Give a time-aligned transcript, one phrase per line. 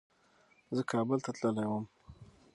[0.75, 1.85] زه کابل ته تللی وم.